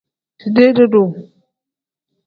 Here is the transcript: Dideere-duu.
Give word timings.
Dideere-duu. 0.43 1.09